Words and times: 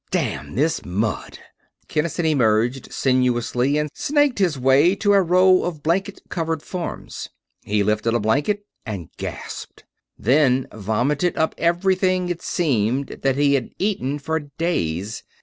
Damn 0.09 0.55
this 0.55 0.83
mud!" 0.83 1.37
Kinnison 1.87 2.25
emerged 2.25 2.91
sinuously 2.91 3.77
and 3.77 3.87
snaked 3.93 4.39
his 4.39 4.57
way 4.57 4.95
to 4.95 5.13
a 5.13 5.21
row 5.21 5.61
of 5.63 5.83
blanket 5.83 6.23
covered 6.27 6.63
forms. 6.63 7.29
He 7.63 7.83
lifted 7.83 8.15
a 8.15 8.19
blanket 8.19 8.65
and 8.83 9.09
gasped: 9.17 9.83
then 10.17 10.65
vomited 10.73 11.37
up 11.37 11.53
everything, 11.59 12.29
it 12.29 12.41
seemed, 12.41 13.19
that 13.21 13.35
he 13.37 13.53
had 13.53 13.69
eaten 13.77 14.17
for 14.17 14.39
days. 14.39 15.21